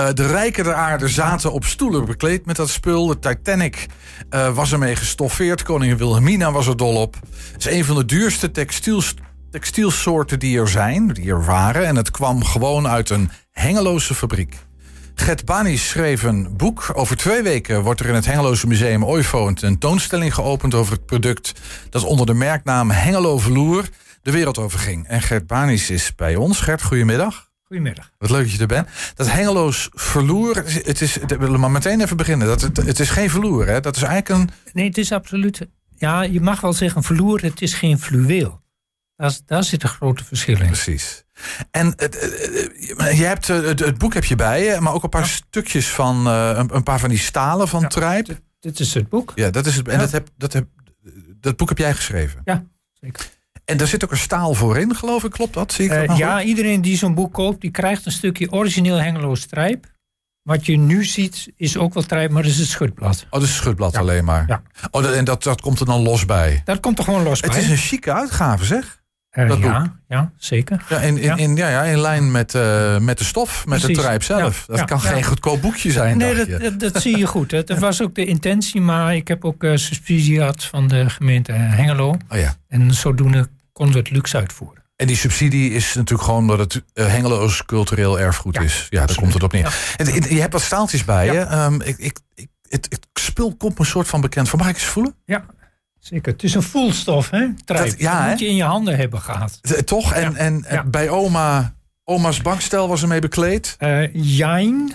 Uh, 0.00 0.08
de 0.14 0.26
rijken 0.26 0.64
der 0.64 0.74
aarde 0.74 1.08
zaten 1.08 1.52
op 1.52 1.64
stoelen 1.64 2.04
bekleed 2.04 2.46
met 2.46 2.56
dat 2.56 2.68
spul. 2.68 3.06
De 3.06 3.18
Titanic 3.18 3.86
uh, 4.30 4.54
was 4.54 4.72
ermee 4.72 4.96
gestoffeerd. 4.96 5.62
Koningin 5.62 5.96
Wilhelmina 5.96 6.52
was 6.52 6.66
er 6.66 6.76
dol 6.76 6.96
op. 6.96 7.16
Het 7.52 7.66
is 7.66 7.72
een 7.72 7.84
van 7.84 7.96
de 7.96 8.04
duurste 8.04 8.50
textiel, 8.50 9.02
textielsoorten 9.50 10.38
die 10.38 10.58
er 10.58 10.68
zijn, 10.68 11.08
die 11.08 11.30
er 11.30 11.44
waren. 11.44 11.86
En 11.86 11.96
het 11.96 12.10
kwam 12.10 12.44
gewoon 12.44 12.88
uit 12.88 13.10
een 13.10 13.30
hengeloze 13.50 14.14
fabriek. 14.14 14.56
Gert 15.14 15.44
Bani 15.44 15.76
schreef 15.76 16.22
een 16.22 16.56
boek. 16.56 16.90
Over 16.94 17.16
twee 17.16 17.42
weken 17.42 17.82
wordt 17.82 18.00
er 18.00 18.06
in 18.06 18.14
het 18.14 18.26
Hengeloze 18.26 18.66
Museum 18.66 19.04
Oifo 19.04 19.46
een 19.46 19.54
tentoonstelling 19.54 20.34
geopend 20.34 20.74
over 20.74 20.92
het 20.92 21.06
product 21.06 21.52
dat 21.90 22.04
onder 22.04 22.26
de 22.26 22.34
merknaam 22.34 22.90
Hengelo 22.90 23.38
Vloer 23.38 23.88
de 24.22 24.30
wereld 24.30 24.58
over 24.58 24.78
ging. 24.78 25.06
En 25.06 25.22
Gert 25.22 25.46
Banis 25.46 25.90
is 25.90 26.14
bij 26.14 26.36
ons. 26.36 26.60
Gert, 26.60 26.82
goedemiddag. 26.82 27.49
Goedemiddag. 27.70 28.10
Wat 28.18 28.30
leuk 28.30 28.42
dat 28.42 28.52
je 28.52 28.58
er 28.58 28.66
bent. 28.66 28.88
Dat 29.14 29.30
hengeloos 29.30 29.88
verloer, 29.92 30.56
het 30.64 31.00
is, 31.00 31.16
we 31.16 31.36
willen 31.36 31.60
maar 31.60 31.70
meteen 31.70 32.00
even 32.00 32.16
beginnen. 32.16 32.46
Dat, 32.46 32.60
het, 32.60 32.76
het 32.76 33.00
is 33.00 33.10
geen 33.10 33.30
verloer, 33.30 33.66
hè? 33.66 33.80
Dat 33.80 33.96
is 33.96 34.02
eigenlijk 34.02 34.40
een... 34.40 34.50
Nee, 34.72 34.86
het 34.86 34.98
is 34.98 35.12
absoluut... 35.12 35.66
Ja, 35.96 36.22
je 36.22 36.40
mag 36.40 36.60
wel 36.60 36.72
zeggen 36.72 37.02
verloer, 37.02 37.40
het 37.40 37.62
is 37.62 37.74
geen 37.74 37.98
fluweel. 37.98 38.62
Daar, 39.16 39.38
daar 39.46 39.64
zit 39.64 39.82
een 39.82 39.88
grote 39.88 40.24
verschil 40.24 40.60
in. 40.60 40.66
Precies. 40.66 41.24
En 41.70 41.92
het, 41.96 42.14
je 42.96 43.24
hebt, 43.24 43.46
het, 43.46 43.80
het, 43.80 43.98
boek 43.98 44.14
heb 44.14 44.24
je 44.24 44.36
bij 44.36 44.64
je, 44.64 44.80
maar 44.80 44.92
ook 44.92 45.02
een 45.02 45.08
paar 45.08 45.26
stukjes 45.26 45.88
van, 45.88 46.26
een, 46.26 46.74
een, 46.74 46.82
paar 46.82 47.00
van 47.00 47.08
die 47.08 47.18
stalen 47.18 47.68
van 47.68 47.80
ja, 47.80 47.86
Trijp. 47.86 48.40
Dit, 48.60 48.80
is 48.80 48.94
het 48.94 49.08
boek. 49.08 49.32
Ja, 49.34 49.50
dat 49.50 49.66
is 49.66 49.76
het. 49.76 49.88
En 49.88 49.98
dat, 49.98 50.10
heb, 50.10 50.28
dat, 50.36 50.52
heb, 50.52 50.66
dat 51.40 51.56
boek 51.56 51.68
heb 51.68 51.78
jij 51.78 51.94
geschreven. 51.94 52.40
Ja, 52.44 52.64
zeker. 52.92 53.30
En 53.70 53.76
daar 53.76 53.86
zit 53.86 54.04
ook 54.04 54.10
een 54.10 54.16
staal 54.16 54.54
voor 54.54 54.78
in, 54.78 54.96
geloof 54.96 55.24
ik. 55.24 55.30
Klopt 55.30 55.54
dat? 55.54 55.72
Zie 55.72 55.84
ik 55.84 56.10
uh, 56.10 56.18
ja, 56.18 56.42
iedereen 56.42 56.82
die 56.82 56.96
zo'n 56.96 57.14
boek 57.14 57.32
koopt, 57.32 57.60
die 57.60 57.70
krijgt 57.70 58.06
een 58.06 58.12
stukje 58.12 58.52
origineel 58.52 58.96
Hengelo 58.96 59.34
strijp. 59.34 59.86
Wat 60.42 60.66
je 60.66 60.76
nu 60.76 61.04
ziet, 61.04 61.52
is 61.56 61.76
ook 61.76 61.94
wel 61.94 62.02
trijp, 62.02 62.30
maar 62.30 62.42
dat 62.42 62.50
is 62.50 62.58
het 62.58 62.68
schutblad. 62.68 63.24
Oh, 63.24 63.30
dat 63.30 63.42
is 63.42 63.48
het 63.48 63.56
schutblad 63.56 63.96
alleen 63.96 64.24
maar. 64.24 64.44
Ja. 64.48 64.62
Oh, 64.90 65.02
dat, 65.02 65.12
en 65.12 65.24
dat, 65.24 65.42
dat 65.42 65.60
komt 65.60 65.80
er 65.80 65.86
dan 65.86 66.02
los 66.02 66.24
bij? 66.24 66.62
Dat 66.64 66.80
komt 66.80 66.98
er 66.98 67.04
gewoon 67.04 67.22
los 67.22 67.40
het 67.40 67.50
bij. 67.50 67.60
Het 67.60 67.64
is 67.64 67.70
een 67.70 67.86
chique 67.86 68.12
uitgave, 68.12 68.64
zeg. 68.64 69.00
Uh, 69.32 69.48
dat 69.48 69.58
ja, 69.58 69.82
boek. 69.82 69.92
ja, 70.08 70.32
zeker. 70.36 70.84
Ja, 70.88 71.00
in, 71.00 71.18
in, 71.18 71.36
in, 71.36 71.56
ja, 71.56 71.68
ja, 71.68 71.82
in 71.82 72.00
lijn 72.00 72.30
met, 72.30 72.54
uh, 72.54 72.98
met 72.98 73.18
de 73.18 73.24
stof, 73.24 73.66
met 73.66 73.78
Precies. 73.78 73.96
de 73.96 74.02
trijp 74.02 74.22
zelf. 74.22 74.66
dat 74.66 74.84
kan 74.84 75.00
geen 75.00 75.24
goedkoop 75.24 75.60
boekje 75.60 75.90
zijn. 75.90 76.16
Nee, 76.16 76.34
dat, 76.34 76.60
dat, 76.60 76.92
dat, 76.92 77.02
zie 77.02 77.18
je 77.18 77.26
goed. 77.26 77.50
Dat 77.50 77.78
was 77.78 78.02
ook 78.02 78.14
de 78.14 78.24
intentie, 78.24 78.80
maar 78.80 79.14
ik 79.14 79.28
heb 79.28 79.44
ook 79.44 79.62
uh, 79.62 79.76
subsidie 79.76 80.36
gehad 80.36 80.64
van 80.64 80.88
de 80.88 81.10
gemeente 81.10 81.52
Hengelo. 81.52 82.08
Oh, 82.08 82.38
ja. 82.38 82.54
En 82.68 82.94
zodoende 82.94 83.48
konden 83.80 83.96
we 83.96 84.08
het 84.08 84.16
luxe 84.16 84.36
uitvoeren. 84.36 84.82
En 84.96 85.06
die 85.06 85.16
subsidie 85.16 85.70
is 85.72 85.94
natuurlijk 85.94 86.28
gewoon 86.28 86.46
dat 86.46 86.58
het 86.58 86.74
uh, 86.74 87.06
hengeloos 87.06 87.64
cultureel 87.64 88.20
erfgoed 88.20 88.54
ja, 88.54 88.60
is. 88.60 88.86
Ja, 88.90 89.06
daar 89.06 89.16
komt 89.16 89.32
het 89.32 89.42
op 89.42 89.52
neer. 89.52 89.94
En, 89.96 90.06
je 90.34 90.40
hebt 90.40 90.52
wat 90.52 90.62
staaltjes 90.62 91.04
bij 91.04 91.26
je. 91.26 91.54
Um, 91.54 91.80
ik, 91.80 91.98
ik, 91.98 92.18
ik, 92.34 92.48
het, 92.68 92.86
het 92.90 93.06
spul 93.14 93.54
komt 93.56 93.72
me 93.72 93.80
een 93.80 93.90
soort 93.90 94.08
van 94.08 94.20
bekend 94.20 94.48
voor. 94.48 94.58
Mag 94.58 94.68
ik 94.68 94.74
eens 94.74 94.84
voelen? 94.84 95.14
Ja, 95.24 95.44
zeker. 95.98 96.32
Het 96.32 96.42
is 96.42 96.54
een 96.54 96.62
voelstof, 96.62 97.30
hè? 97.30 97.46
Dat, 97.64 97.94
ja, 97.98 98.20
dat 98.20 98.28
moet 98.30 98.38
je 98.38 98.46
in 98.46 98.56
je 98.56 98.62
handen 98.62 98.96
hebben 98.96 99.20
gehad. 99.20 99.58
De, 99.60 99.84
toch? 99.84 100.12
En, 100.12 100.36
en 100.36 100.90
bij 100.90 101.08
oma, 101.08 101.74
oma's 102.04 102.42
bankstel 102.42 102.88
was 102.88 103.02
ermee 103.02 103.20
bekleed? 103.20 103.76
Uh, 103.78 104.14
jijn. 104.14 104.92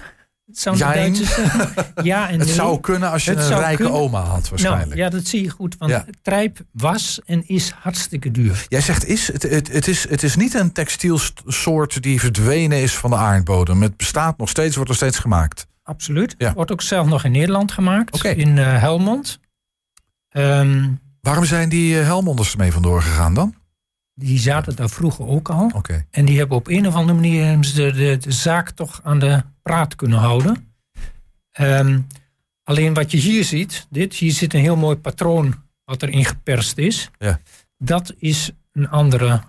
Ja, 2.03 2.29
en 2.29 2.39
het 2.39 2.49
zou 2.49 2.79
kunnen 2.79 3.11
als 3.11 3.25
je 3.25 3.31
een 3.31 3.59
rijke 3.59 3.75
kunnen. 3.75 3.93
oma 3.93 4.21
had, 4.21 4.49
waarschijnlijk. 4.49 4.89
Nou, 4.89 4.99
ja, 5.01 5.09
dat 5.09 5.27
zie 5.27 5.43
je 5.43 5.49
goed. 5.49 5.75
Want 5.77 5.91
ja. 5.91 6.05
trijp 6.21 6.59
was 6.71 7.19
en 7.25 7.47
is 7.47 7.69
hartstikke 7.69 8.31
duur. 8.31 8.65
Jij 8.67 8.81
zegt 8.81 9.05
is, 9.05 9.31
het, 9.31 9.43
het, 9.43 9.71
het, 9.71 9.87
is, 9.87 10.09
het 10.09 10.23
is 10.23 10.35
niet 10.35 10.53
een 10.53 10.71
textielsoort 10.71 12.03
die 12.03 12.19
verdwenen 12.19 12.81
is 12.81 12.95
van 12.95 13.09
de 13.09 13.15
aardbodem. 13.15 13.81
Het 13.81 13.97
bestaat 13.97 14.37
nog 14.37 14.49
steeds, 14.49 14.75
wordt 14.75 14.89
er 14.89 14.95
steeds 14.95 15.19
gemaakt. 15.19 15.67
Absoluut. 15.83 16.35
Ja. 16.37 16.53
Wordt 16.53 16.71
ook 16.71 16.81
zelf 16.81 17.07
nog 17.07 17.23
in 17.23 17.31
Nederland 17.31 17.71
gemaakt. 17.71 18.15
Okay. 18.15 18.33
In 18.33 18.57
uh, 18.57 18.79
Helmond. 18.79 19.39
Um, 20.31 20.99
Waarom 21.21 21.45
zijn 21.45 21.69
die 21.69 21.95
uh, 21.95 22.03
Helmonders 22.03 22.51
ermee 22.51 22.71
vandoor 22.71 23.01
gegaan 23.01 23.33
dan? 23.33 23.55
Die 24.13 24.39
zaten 24.39 24.75
daar 24.75 24.89
vroeger 24.89 25.27
ook 25.27 25.49
al. 25.49 25.71
Okay. 25.75 26.05
En 26.11 26.25
die 26.25 26.37
hebben 26.37 26.57
op 26.57 26.67
een 26.67 26.87
of 26.87 26.95
andere 26.95 27.19
manier 27.19 27.61
de, 27.61 27.91
de, 27.91 28.17
de 28.19 28.31
zaak 28.31 28.69
toch 28.69 28.99
aan 29.03 29.19
de 29.19 29.43
praat 29.69 29.95
kunnen 29.95 30.19
houden. 30.19 30.73
Um, 31.59 32.07
alleen 32.63 32.93
wat 32.93 33.11
je 33.11 33.17
hier 33.17 33.43
ziet, 33.43 33.87
dit, 33.89 34.13
hier 34.13 34.31
zit 34.31 34.53
een 34.53 34.59
heel 34.59 34.75
mooi 34.75 34.95
patroon 34.95 35.55
wat 35.83 36.03
erin 36.03 36.25
geperst 36.25 36.77
is. 36.77 37.09
Ja. 37.17 37.39
Dat 37.77 38.13
is 38.17 38.51
een 38.71 38.89
andere, 38.89 39.41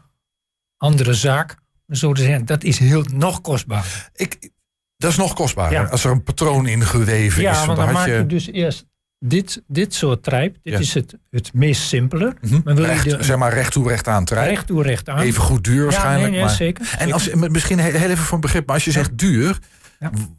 andere 0.76 1.14
zaak. 1.14 1.56
Zo 1.88 2.12
te 2.12 2.22
zeggen, 2.22 2.46
dat 2.46 2.64
is 2.64 2.78
heel 2.78 3.04
nog 3.12 3.40
kostbaar. 3.40 4.10
Ik, 4.14 4.50
dat 4.96 5.10
is 5.10 5.16
nog 5.16 5.34
kostbaarder 5.34 5.80
ja. 5.80 5.86
als 5.86 6.04
er 6.04 6.10
een 6.10 6.22
patroon 6.22 6.66
in 6.66 6.82
geweven 6.82 7.42
ja, 7.42 7.50
is. 7.50 7.58
Ja, 7.58 7.66
want 7.66 7.78
dan, 7.78 7.86
dan 7.86 7.94
maak 7.94 8.06
je... 8.06 8.12
je 8.12 8.26
dus 8.26 8.46
eerst 8.46 8.86
dit, 9.18 9.62
dit 9.66 9.94
soort 9.94 10.22
trijp, 10.22 10.56
dit 10.62 10.72
ja. 10.72 10.78
is 10.78 10.94
het, 10.94 11.14
het 11.30 11.52
meest 11.52 11.82
simpele. 11.82 12.36
Mm 12.40 12.50
-hmm. 12.50 12.60
maar 12.64 12.74
wil 12.74 12.84
recht, 12.84 13.04
je 13.04 13.16
de, 13.16 13.22
zeg 13.22 13.36
maar 13.36 13.52
recht 13.52 13.72
toe 13.72 13.88
recht 13.88 14.08
aan 14.08 14.24
trijp. 14.24 14.48
Recht 14.48 14.66
toe 14.66 14.82
recht 14.82 15.08
aan. 15.08 15.20
Even 15.20 15.42
goed 15.42 15.64
duur 15.64 15.84
waarschijnlijk. 15.84 16.20
Ja, 16.20 16.24
nee, 16.24 16.30
nee, 16.30 16.44
maar... 16.44 16.54
zeker. 16.54 16.94
En 16.98 17.12
als, 17.12 17.34
misschien 17.34 17.78
heel 17.78 18.10
even 18.10 18.16
voor 18.24 18.34
een 18.34 18.40
begrip, 18.40 18.66
maar 18.66 18.74
als 18.74 18.84
je 18.84 18.90
zegt 18.90 19.18
duur, 19.18 19.58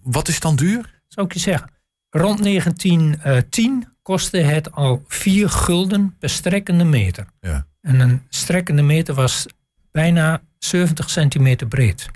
wat 0.03 0.27
is 0.27 0.39
dan 0.39 0.55
duur? 0.55 1.01
Zou 1.07 1.25
ik 1.25 1.33
je 1.33 1.39
zeggen. 1.39 1.69
Rond 2.09 2.43
1910 2.43 3.87
kostte 4.01 4.37
het 4.37 4.71
al 4.71 5.03
4 5.07 5.49
gulden 5.49 6.15
per 6.19 6.29
strekkende 6.29 6.83
meter. 6.83 7.25
Ja. 7.39 7.67
En 7.81 7.99
een 7.99 8.21
strekkende 8.29 8.81
meter 8.81 9.13
was 9.13 9.45
bijna 9.91 10.41
70 10.59 11.09
centimeter 11.09 11.67
breed. 11.67 12.09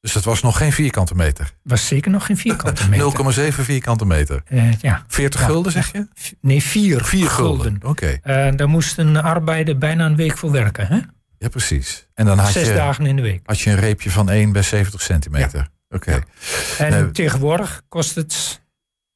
Dus 0.00 0.12
dat 0.12 0.24
was 0.24 0.42
nog 0.42 0.56
geen 0.56 0.72
vierkante 0.72 1.14
meter? 1.14 1.52
Was 1.62 1.86
zeker 1.86 2.10
nog 2.10 2.26
geen 2.26 2.36
vierkante 2.36 2.88
meter. 2.90 3.52
0,7 3.52 3.54
vierkante 3.54 4.06
meter? 4.06 4.42
Uh, 4.48 4.72
ja. 4.80 5.04
40 5.08 5.40
ja. 5.40 5.46
gulden 5.46 5.72
zeg 5.72 5.92
je? 5.92 6.08
Nee, 6.40 6.62
4 6.62 7.04
4 7.04 7.30
gulden. 7.30 7.76
Oké. 7.82 8.18
Okay. 8.22 8.48
Uh, 8.48 8.56
daar 8.56 8.68
moest 8.68 8.98
een 8.98 9.16
arbeider 9.16 9.78
bijna 9.78 10.06
een 10.06 10.16
week 10.16 10.38
voor 10.38 10.50
werken. 10.50 10.86
Hè? 10.86 11.00
Ja, 11.38 11.48
precies. 11.48 12.06
En 12.14 12.24
dan 12.24 12.38
had 12.38 12.52
Zes 12.52 12.68
je, 12.68 12.74
dagen 12.74 13.06
in 13.06 13.16
de 13.16 13.22
week. 13.22 13.40
Had 13.44 13.60
je 13.60 13.70
een 13.70 13.78
reepje 13.78 14.10
van 14.10 14.30
1 14.30 14.52
bij 14.52 14.62
70 14.62 15.02
centimeter? 15.02 15.58
Ja. 15.58 15.77
Oké. 15.90 16.22
Okay. 16.76 16.90
En 16.90 17.12
tegenwoordig 17.12 17.82
kost 17.88 18.14
het 18.14 18.60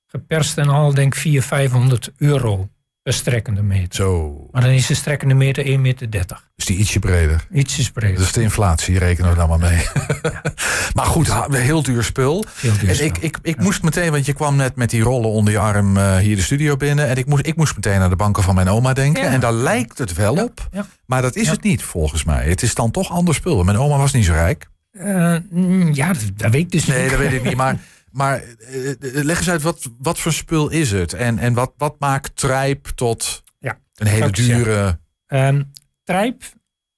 geperst 0.06 0.58
en 0.58 0.68
al 0.68 0.94
denk 0.94 1.14
ik 1.14 1.20
400, 1.20 1.46
500 1.46 2.12
euro 2.16 2.68
per 3.02 3.12
strekkende 3.12 3.62
meter. 3.62 3.94
Zo. 3.94 4.48
Maar 4.50 4.62
dan 4.62 4.70
is 4.70 4.86
de 4.86 4.94
strekkende 4.94 5.34
meter 5.34 5.64
1,30 5.64 5.78
meter. 5.78 6.50
Dus 6.56 6.64
die 6.64 6.76
ietsje 6.76 6.98
breder. 6.98 7.46
Ietsje 7.52 7.92
breder. 7.92 8.16
Dus 8.16 8.32
de 8.32 8.42
inflatie 8.42 8.98
rekenen 8.98 9.30
we 9.30 9.36
dan 9.36 9.48
maar 9.48 9.58
mee. 9.58 9.86
Ja. 10.22 10.42
maar 10.94 11.06
goed, 11.06 11.32
heel 11.50 11.82
duur 11.82 12.04
spul. 12.04 12.44
Heel 12.54 12.78
duur 12.78 12.88
en 12.88 12.94
spul. 12.94 13.06
ik, 13.06 13.18
ik, 13.18 13.38
ik 13.42 13.56
ja. 13.56 13.62
moest 13.62 13.82
meteen, 13.82 14.10
want 14.10 14.26
je 14.26 14.32
kwam 14.32 14.56
net 14.56 14.76
met 14.76 14.90
die 14.90 15.02
rollen 15.02 15.30
onder 15.30 15.52
je 15.52 15.58
arm 15.58 15.96
uh, 15.96 16.16
hier 16.16 16.36
de 16.36 16.42
studio 16.42 16.76
binnen. 16.76 17.08
En 17.08 17.16
ik 17.16 17.26
moest, 17.26 17.46
ik 17.46 17.56
moest 17.56 17.74
meteen 17.74 17.98
naar 17.98 18.10
de 18.10 18.16
banken 18.16 18.42
van 18.42 18.54
mijn 18.54 18.68
oma 18.68 18.92
denken. 18.92 19.22
En 19.22 19.40
daar 19.40 19.52
lijkt 19.52 19.98
het 19.98 20.12
wel 20.12 20.34
op. 20.34 20.68
Maar 21.06 21.22
dat 21.22 21.36
is 21.36 21.48
het 21.48 21.62
niet 21.62 21.82
volgens 21.82 22.24
mij. 22.24 22.48
Het 22.48 22.62
is 22.62 22.74
dan 22.74 22.90
toch 22.90 23.10
ander 23.10 23.34
spul. 23.34 23.64
Mijn 23.64 23.78
oma 23.78 23.96
was 23.96 24.12
niet 24.12 24.24
zo 24.24 24.32
rijk. 24.32 24.70
Uh, 24.92 25.92
ja, 25.92 26.12
dat, 26.12 26.30
dat 26.36 26.50
weet 26.50 26.62
ik 26.62 26.70
dus 26.70 26.86
nee, 26.86 27.02
niet. 27.02 27.10
Nee, 27.10 27.18
dat 27.18 27.30
weet 27.30 27.40
ik 27.40 27.44
niet. 27.44 27.56
Maar 27.56 27.80
Maar 28.12 28.42
uh, 28.70 28.94
leg 29.00 29.38
eens 29.38 29.50
uit, 29.50 29.62
wat, 29.62 29.90
wat 29.98 30.18
voor 30.18 30.32
spul 30.32 30.68
is 30.68 30.90
het? 30.90 31.12
En, 31.12 31.38
en 31.38 31.54
wat, 31.54 31.72
wat 31.76 31.96
maakt 31.98 32.36
trijp 32.36 32.86
tot 32.86 33.42
ja, 33.58 33.78
een 33.94 34.06
hele 34.06 34.30
dure... 34.30 35.00
Um, 35.26 35.72
trijp 36.04 36.42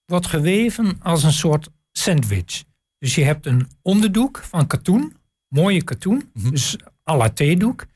wordt 0.05 0.27
geweven 0.27 0.97
als 1.03 1.23
een 1.23 1.33
soort 1.33 1.69
sandwich. 1.93 2.65
Dus 2.99 3.15
je 3.15 3.25
hebt 3.25 3.47
een 3.47 3.69
onderdoek 3.83 4.43
van 4.49 4.67
katoen, 4.67 5.17
mooie 5.49 5.83
katoen, 5.83 6.31
mm 6.33 6.43
-hmm. 6.43 6.51
dus 6.51 6.77
à 7.11 7.17
la 7.17 7.31
theedoek. 7.31 7.87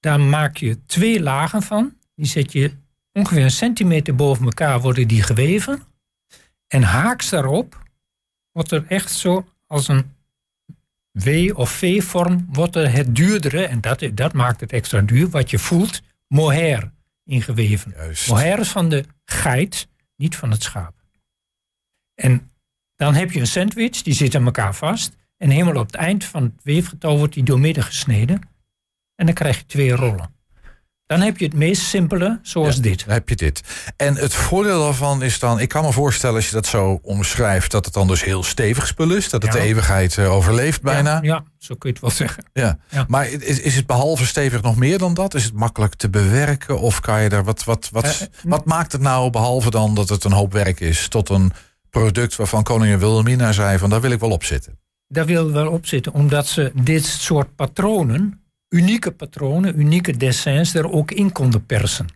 Daar 0.00 0.20
maak 0.20 0.56
je 0.56 0.84
twee 0.86 1.22
lagen 1.22 1.62
van. 1.62 1.96
Die 2.14 2.26
zet 2.26 2.52
je 2.52 2.72
ongeveer 3.12 3.42
een 3.42 3.50
centimeter 3.50 4.14
boven 4.14 4.44
elkaar, 4.44 4.80
worden 4.80 5.08
die 5.08 5.22
geweven. 5.22 5.82
En 6.66 6.82
haaks 6.82 7.28
daarop 7.28 7.84
wordt 8.56 8.70
er 8.70 8.84
echt 8.88 9.12
zo 9.12 9.48
als 9.66 9.88
een 9.88 10.14
W- 11.10 11.52
of 11.54 11.70
V-vorm 11.70 12.46
wordt 12.52 12.76
er 12.76 12.92
het 12.92 13.16
duurdere, 13.16 13.66
en 13.66 13.80
dat, 13.80 14.10
dat 14.14 14.32
maakt 14.32 14.60
het 14.60 14.72
extra 14.72 15.00
duur, 15.00 15.28
wat 15.28 15.50
je 15.50 15.58
voelt, 15.58 16.02
mohair 16.28 16.92
ingeweven. 17.24 17.92
Juist. 17.96 18.28
Mohair 18.28 18.58
is 18.58 18.68
van 18.68 18.88
de 18.88 19.04
geit, 19.24 19.88
niet 20.16 20.36
van 20.36 20.50
het 20.50 20.62
schaap. 20.62 20.94
En 22.14 22.52
dan 22.94 23.14
heb 23.14 23.30
je 23.30 23.40
een 23.40 23.46
sandwich, 23.46 24.02
die 24.02 24.14
zit 24.14 24.34
aan 24.34 24.44
elkaar 24.44 24.74
vast. 24.74 25.16
En 25.36 25.50
helemaal 25.50 25.80
op 25.82 25.86
het 25.86 25.94
eind 25.94 26.24
van 26.24 26.42
het 26.42 26.62
weefgetouw 26.62 27.16
wordt 27.16 27.34
die 27.34 27.44
doormidden 27.44 27.84
gesneden. 27.84 28.40
En 29.14 29.26
dan 29.26 29.34
krijg 29.34 29.58
je 29.58 29.66
twee 29.66 29.92
rollen. 29.92 30.35
Dan 31.06 31.20
heb 31.20 31.38
je 31.38 31.44
het 31.44 31.54
meest 31.54 31.82
simpele, 31.82 32.38
zoals 32.42 32.76
ja, 32.76 32.82
dit. 32.82 33.04
Dan 33.04 33.14
heb 33.14 33.28
je 33.28 33.36
dit. 33.36 33.62
En 33.96 34.16
het 34.16 34.34
voordeel 34.34 34.80
daarvan 34.80 35.22
is 35.22 35.38
dan, 35.38 35.60
ik 35.60 35.68
kan 35.68 35.84
me 35.84 35.92
voorstellen 35.92 36.36
als 36.36 36.46
je 36.48 36.54
dat 36.54 36.66
zo 36.66 36.98
omschrijft, 37.02 37.70
dat 37.70 37.84
het 37.84 37.94
dan 37.94 38.06
dus 38.06 38.24
heel 38.24 38.42
stevig 38.42 38.86
spul 38.86 39.10
is, 39.10 39.30
dat 39.30 39.42
het 39.42 39.52
Ja. 39.52 39.58
de 39.60 39.66
eeuwigheid 39.66 40.16
uh, 40.16 40.32
overleeft 40.32 40.82
bijna. 40.82 41.10
Ja, 41.10 41.20
ja, 41.22 41.44
zo 41.58 41.74
kun 41.74 41.88
je 41.88 41.94
het 41.94 42.00
wel 42.00 42.10
zeggen. 42.10 42.44
Ja. 42.52 42.78
Maar 43.08 43.28
is, 43.28 43.60
is 43.60 43.76
het 43.76 43.86
behalve 43.86 44.26
stevig 44.26 44.62
nog 44.62 44.76
meer 44.76 44.98
dan 44.98 45.14
dat? 45.14 45.34
Is 45.34 45.44
het 45.44 45.52
makkelijk 45.54 45.94
te 45.94 46.10
bewerken? 46.10 46.80
Of 46.80 47.00
kan 47.00 47.22
je 47.22 47.28
daar 47.28 47.44
wat, 47.44 47.64
wat, 47.64 47.88
wat, 47.92 48.04
Eh, 48.04 48.26
wat 48.44 48.64
maakt 48.64 48.92
het 48.92 49.00
nou, 49.00 49.30
behalve 49.30 49.70
dan 49.70 49.94
dat 49.94 50.08
het 50.08 50.24
een 50.24 50.32
hoop 50.32 50.52
werk 50.52 50.80
is, 50.80 51.08
tot 51.08 51.28
een 51.28 51.52
product 51.90 52.36
waarvan 52.36 52.62
koningin 52.62 52.98
Wilhelmina 52.98 53.52
zei 53.52 53.78
van 53.78 53.90
daar 53.90 54.00
wil 54.00 54.10
ik 54.10 54.20
wel 54.20 54.30
op 54.30 54.44
zitten? 54.44 54.78
daar 55.08 55.26
wil 55.26 55.52
wel 55.52 55.70
op 55.70 55.86
zitten, 55.86 56.12
omdat 56.12 56.46
ze 56.46 56.72
dit 56.82 57.04
soort 57.04 57.54
patronen, 57.54 58.40
unieke 58.68 59.10
patronen, 59.10 59.78
unieke 59.78 60.16
dessins, 60.16 60.74
er 60.74 60.90
ook 60.90 61.10
in 61.10 61.32
konden 61.32 61.66
persen. 61.66 62.06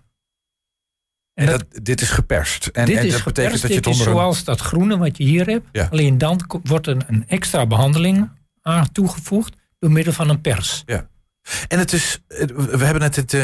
En 1.35 1.47
dat, 1.47 1.65
dit 1.83 2.01
is 2.01 2.11
geperst. 2.11 2.67
En, 2.67 2.87
dit 2.87 2.97
en 2.97 3.07
is 3.07 3.13
dat 3.13 3.21
geperst, 3.21 3.35
betekent 3.35 3.63
dat 3.63 3.71
je 3.71 3.77
het 3.77 3.87
is 3.87 3.93
onder 3.93 4.13
zoals 4.13 4.45
dat 4.45 4.61
groene 4.61 4.99
wat 4.99 5.17
je 5.17 5.25
hier 5.25 5.47
hebt. 5.47 5.69
Ja. 5.73 5.89
Alleen 5.91 6.19
dan 6.19 6.61
wordt 6.63 6.87
er 6.87 6.97
een 7.07 7.25
extra 7.29 7.67
behandeling 7.67 8.31
aan 8.63 8.93
toegevoegd 8.93 9.57
door 9.79 9.91
middel 9.91 10.13
van 10.13 10.29
een 10.29 10.41
pers. 10.41 10.83
En 11.69 11.79
het 11.79 11.93
is, 11.93 12.19
we 12.29 12.85
hebben 12.85 13.01
net, 13.01 13.17
het, 13.17 13.35
eh, 13.35 13.41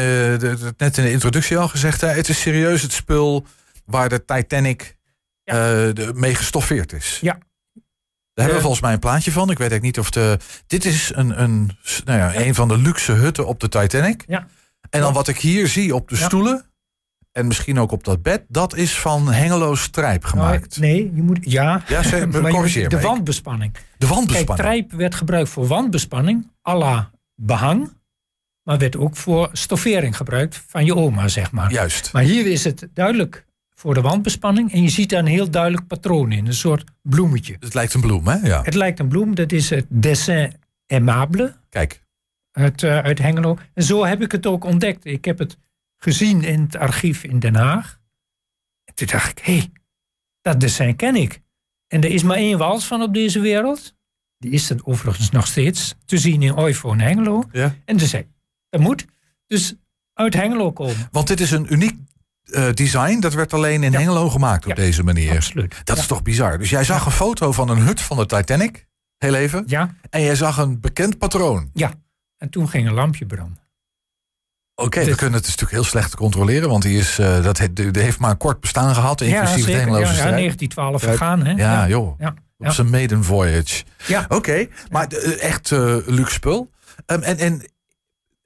net 0.76 0.98
in 0.98 1.04
de 1.04 1.10
introductie 1.10 1.58
al 1.58 1.68
gezegd, 1.68 2.00
hè, 2.00 2.08
het 2.08 2.28
is 2.28 2.40
serieus 2.40 2.82
het 2.82 2.92
spul 2.92 3.46
waar 3.84 4.08
de 4.08 4.24
Titanic 4.24 4.96
Ja. 5.44 5.52
eh, 5.52 5.94
de, 5.94 6.12
mee 6.14 6.34
gestoffeerd 6.34 6.92
is. 6.92 7.18
Ja. 7.20 7.38
Daar 8.36 8.44
hebben 8.44 8.54
we 8.54 8.60
volgens 8.60 8.82
mij 8.82 8.92
een 8.92 8.98
plaatje 8.98 9.32
van. 9.32 9.50
Ik 9.50 9.58
weet 9.58 9.70
eigenlijk 9.70 9.82
niet 9.82 9.98
of 9.98 10.10
de. 10.10 10.38
Dit 10.66 10.84
is 10.84 11.12
een, 11.14 11.42
een, 11.42 11.70
nou 12.04 12.18
ja, 12.18 12.34
een 12.46 12.54
van 12.54 12.68
de 12.68 12.78
luxe 12.78 13.12
hutten 13.12 13.46
op 13.46 13.60
de 13.60 13.68
Titanic. 13.68 14.24
Ja. 14.26 14.46
En 14.90 15.00
dan 15.00 15.12
wat 15.12 15.28
ik 15.28 15.38
hier 15.38 15.68
zie 15.68 15.94
op 15.94 16.08
de 16.08 16.16
Ja. 16.16 16.24
stoelen. 16.24 16.70
En 17.32 17.46
misschien 17.46 17.78
ook 17.78 17.92
op 17.92 18.04
dat 18.04 18.22
bed. 18.22 18.44
Dat 18.48 18.74
is 18.76 18.98
van 18.98 19.32
Hengelo 19.32 19.74
strijp 19.74 20.24
gemaakt. 20.24 20.78
Nou, 20.78 20.92
nee, 20.92 21.12
je 21.14 21.22
moet. 21.22 21.38
Ja, 21.40 21.82
Ja, 21.88 22.02
zeg, 22.02 22.26
maar 22.30 22.50
corrigeer 22.50 22.88
de 22.88 23.00
wandbespanning. 23.00 23.72
De 23.72 23.80
Kijk, 23.98 24.10
wandbespanning. 24.12 24.58
trijp 24.68 24.92
werd 24.92 25.14
gebruikt 25.14 25.48
voor 25.48 25.66
wandbespanning, 25.66 26.50
à 26.68 26.74
la 26.76 27.10
behang. 27.34 27.92
Maar 28.62 28.78
werd 28.78 28.96
ook 28.96 29.16
voor 29.16 29.48
stoffering 29.52 30.16
gebruikt 30.16 30.62
van 30.66 30.84
je 30.84 30.94
oma, 30.96 31.28
zeg 31.28 31.50
maar. 31.52 31.70
Juist. 31.72 32.12
Maar 32.12 32.22
hier 32.22 32.46
is 32.46 32.64
het 32.64 32.88
duidelijk 32.94 33.45
voor 33.78 33.94
de 33.94 34.00
wandbespanning. 34.00 34.72
En 34.72 34.82
je 34.82 34.88
ziet 34.88 35.10
daar 35.10 35.18
een 35.18 35.26
heel 35.26 35.50
duidelijk 35.50 35.86
patroon 35.86 36.32
in. 36.32 36.46
Een 36.46 36.54
soort 36.54 36.84
bloemetje. 37.02 37.56
Het 37.60 37.74
lijkt 37.74 37.94
een 37.94 38.00
bloem, 38.00 38.26
hè? 38.26 38.34
Ja. 38.34 38.62
Het 38.62 38.74
lijkt 38.74 38.98
een 38.98 39.08
bloem. 39.08 39.34
Dat 39.34 39.52
is 39.52 39.70
het 39.70 39.86
dessin 39.88 40.52
aimable 40.86 41.56
Kijk. 41.68 42.04
uit, 42.52 42.82
eh, 42.82 42.98
uit 42.98 43.18
Hengelo. 43.18 43.58
En 43.74 43.82
zo 43.82 44.04
heb 44.04 44.22
ik 44.22 44.32
het 44.32 44.46
ook 44.46 44.64
ontdekt. 44.64 45.04
Ik 45.04 45.24
heb 45.24 45.38
het 45.38 45.58
gezien 45.96 46.42
in 46.42 46.60
het 46.60 46.76
archief 46.76 47.24
in 47.24 47.38
Den 47.38 47.54
Haag. 47.54 48.00
En 48.84 48.94
toen 48.94 49.06
dacht 49.06 49.30
ik, 49.30 49.44
hé, 49.44 49.56
hey, 49.56 49.70
dat 50.40 50.60
dessin 50.60 50.96
ken 50.96 51.16
ik. 51.16 51.40
En 51.86 52.02
er 52.02 52.10
is 52.10 52.22
maar 52.22 52.36
één 52.36 52.58
wals 52.58 52.86
van 52.86 53.02
op 53.02 53.14
deze 53.14 53.40
wereld. 53.40 53.94
Die 54.38 54.50
is 54.50 54.70
er 54.70 54.80
overigens 54.84 55.30
nog 55.30 55.46
steeds 55.46 55.94
te 56.04 56.18
zien 56.18 56.42
in 56.42 56.56
Oifo 56.56 56.92
in 56.92 57.00
Hengelo. 57.00 57.44
Ja. 57.52 57.74
En 57.84 57.96
toen 57.96 58.08
zei 58.08 58.26
dat 58.68 58.80
moet 58.80 59.06
dus 59.46 59.74
uit 60.12 60.34
Hengelo 60.34 60.72
komen. 60.72 61.08
Want 61.10 61.26
dit 61.26 61.40
is 61.40 61.50
een 61.50 61.72
uniek 61.72 61.98
eh, 62.46 62.72
design. 62.72 63.20
Dat 63.20 63.34
werd 63.34 63.52
alleen 63.52 63.82
in 63.82 63.92
Ja. 63.92 63.98
Hengelo 63.98 64.28
gemaakt 64.30 64.64
op 64.64 64.68
Ja, 64.70 64.74
deze 64.76 65.02
manier. 65.02 65.34
Absoluut. 65.34 65.74
Dat 65.84 65.98
is 65.98 66.06
toch 66.06 66.22
bizar. 66.22 66.58
Dus 66.58 66.70
jij 66.70 66.84
zag 66.84 67.06
een 67.06 67.12
foto 67.12 67.52
van 67.52 67.68
een 67.68 67.78
hut 67.78 68.00
van 68.00 68.16
de 68.16 68.26
Titanic. 68.26 68.86
Heel 69.18 69.34
even. 69.34 69.64
Ja, 69.66 69.94
En 70.10 70.22
jij 70.22 70.34
zag 70.34 70.56
een 70.58 70.80
bekend 70.80 71.18
patroon. 71.18 71.70
ja. 71.72 71.92
En 72.38 72.50
toen 72.50 72.68
ging 72.68 72.86
een 72.88 72.94
lampje 72.94 73.26
branden. 73.26 73.58
Oké, 74.74 74.98
we 75.00 75.04
Dit- 75.06 75.14
kunnen 75.16 75.34
het 75.38 75.44
is 75.44 75.50
natuurlijk 75.50 75.72
heel 75.82 75.90
slecht 75.90 76.16
controleren. 76.16 76.68
Want 76.68 76.82
die, 76.82 76.98
is, 76.98 77.18
eh, 77.18 77.42
dat 77.42 77.58
he- 77.58 77.72
die 77.72 77.90
heeft 78.02 78.18
maar 78.18 78.30
een 78.30 78.36
kort 78.36 78.60
bestaan 78.60 78.94
gehad. 78.94 79.20
Inclusief 79.20 79.64
het. 79.64 79.74
Hengeloze 79.74 80.00
Ja, 80.02 80.08
ja, 80.08 80.14
strijd. 80.14 80.34
1912 80.34 81.00
Kijk. 81.00 81.16
vergaan, 81.16 81.44
hè? 81.44 81.52
Ja, 81.52 81.88
joh. 81.88 82.18
Ja, 82.18 82.34
Op 82.58 82.70
zijn 82.70 82.90
maiden 82.90 83.24
voyage. 83.24 83.84
Ja. 84.06 84.24
Oké, 84.28 84.66
maar 84.90 85.06
eh, 85.06 85.42
echt 85.42 85.72
eh, 85.72 85.96
luxe 86.06 86.34
spul. 86.34 86.70
Ehm, 87.06 87.22
en, 87.22 87.38
en, 87.38 87.62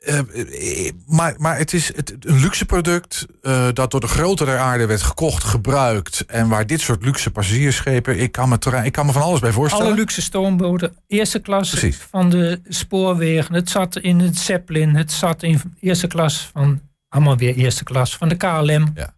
eh, 0.01 0.19
eh, 0.19 0.93
maar, 1.07 1.35
maar 1.39 1.59
het 1.59 1.73
is 1.73 1.97
het, 1.97 2.15
een 2.21 2.41
luxe 2.41 2.65
product 2.65 3.27
eh, 3.43 3.69
dat 3.73 3.91
door 3.91 4.01
de 4.01 4.07
grote 4.09 4.45
der 4.45 4.59
aarde 4.59 4.87
werd 4.87 5.03
gekocht, 5.03 5.45
gebruikt. 5.45 6.25
En 6.27 6.49
waar 6.49 6.67
dit 6.67 6.81
soort 6.81 7.05
luxe 7.05 7.31
passagiersschepen, 7.31 8.19
ik 8.19 8.33
kan 8.33 8.49
me, 8.49 8.59
terrein- 8.59 8.85
ik 8.85 8.93
kan 8.93 9.07
me 9.07 9.13
van 9.13 9.23
alles 9.23 9.41
bij 9.41 9.53
voorstellen. 9.53 9.87
Alle 9.87 9.95
luxe 9.95 10.23
stoomboten, 10.23 10.97
eerste 11.07 11.39
klas 11.39 11.71
Precies. 11.71 11.97
van 12.11 12.31
de 12.31 12.61
spoorwegen. 12.69 13.55
Het 13.55 13.71
zat 13.71 13.97
in 13.97 14.21
het 14.21 14.39
Zeppelin, 14.39 14.95
het 14.95 15.13
zat 15.13 15.43
in 15.43 15.61
eerste 15.81 16.07
klas 16.07 16.51
van, 16.53 16.81
allemaal 17.09 17.37
weer 17.37 17.55
eerste 17.55 17.85
klas, 17.85 18.17
van 18.17 18.29
de 18.29 18.37
KLM. 18.37 18.93
Ja. 18.95 19.15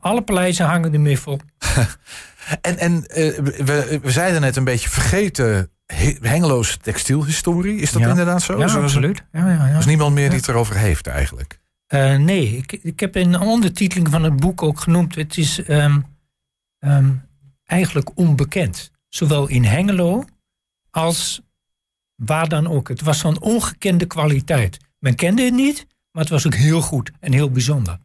Alle 0.00 0.22
paleizen 0.22 0.66
hangen 0.66 0.92
ermee 0.92 1.18
vol. 1.18 1.38
En, 2.60 2.78
en 2.78 3.00
we, 3.00 3.98
we 4.02 4.10
zeiden 4.10 4.40
net 4.40 4.56
een 4.56 4.64
beetje 4.64 4.88
vergeten 4.88 5.70
Hengeloos 6.20 6.76
textielhistorie. 6.82 7.80
Is 7.80 7.92
dat 7.92 8.02
Ja. 8.02 8.08
inderdaad 8.08 8.42
zo? 8.42 8.58
Ja, 8.58 8.68
Zo- 8.68 8.82
absoluut. 8.82 9.22
Ja, 9.32 9.50
ja, 9.50 9.64
Er 9.64 9.70
ja. 9.72 9.78
is 9.78 9.86
niemand 9.86 10.14
meer 10.14 10.28
die 10.28 10.38
het 10.38 10.48
erover 10.48 10.76
heeft 10.76 11.06
eigenlijk. 11.06 11.60
Eh, 11.86 12.16
nee, 12.16 12.56
ik, 12.56 12.72
ik 12.72 13.00
heb 13.00 13.16
in 13.16 13.32
de 13.32 13.40
ondertiteling 13.40 14.08
van 14.10 14.22
het 14.22 14.36
boek 14.36 14.62
ook 14.62 14.80
genoemd. 14.80 15.14
Het 15.14 15.36
is 15.36 15.62
ehm, 15.62 16.00
ehm, 16.78 17.10
eigenlijk 17.64 18.10
onbekend. 18.14 18.90
Zowel 19.08 19.48
in 19.48 19.64
Hengelo 19.64 20.24
als 20.90 21.40
waar 22.14 22.48
dan 22.48 22.66
ook. 22.66 22.88
Het 22.88 23.00
was 23.00 23.20
van 23.20 23.40
ongekende 23.40 24.06
kwaliteit. 24.06 24.78
Men 24.98 25.14
kende 25.14 25.42
het 25.42 25.54
niet, 25.54 25.86
maar 26.10 26.22
het 26.22 26.32
was 26.32 26.46
ook 26.46 26.54
heel 26.54 26.80
goed 26.80 27.10
en 27.20 27.32
heel 27.32 27.50
bijzonder. 27.50 27.98